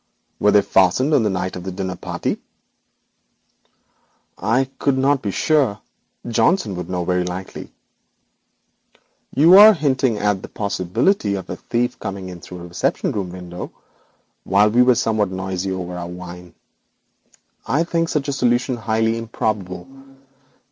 'Were 0.39 0.49
they 0.49 0.63
fastened 0.63 1.13
on 1.13 1.21
the 1.21 1.29
night 1.29 1.55
of 1.55 1.63
the 1.63 1.71
dinner 1.71 1.95
party?' 1.95 2.39
'I 4.39 4.67
could 4.79 4.97
not 4.97 5.21
be 5.21 5.29
sure; 5.29 5.77
very 5.77 5.77
likely 6.25 6.31
Johnson 6.33 6.75
would 6.75 6.89
know. 6.89 7.63
You 9.35 9.59
are 9.59 9.75
hinting 9.75 10.17
at 10.17 10.41
the 10.41 10.47
possibility 10.47 11.35
of 11.35 11.51
a 11.51 11.55
thief 11.55 11.99
coming 11.99 12.29
in 12.29 12.41
through 12.41 12.61
a 12.61 12.67
reception 12.67 13.11
room 13.11 13.29
window 13.29 13.71
while 14.43 14.71
we 14.71 14.81
were 14.81 14.95
somewhat 14.95 15.29
noisy 15.29 15.71
over 15.71 15.95
our 15.95 16.09
wine. 16.09 16.55
I 17.67 17.83
think 17.83 18.09
such 18.09 18.27
a 18.27 18.33
solution 18.33 18.77
highly 18.77 19.19
improbable. 19.19 19.87